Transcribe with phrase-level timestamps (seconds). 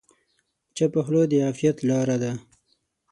[0.75, 2.31] چپه خوله، د عافیت لاره ده.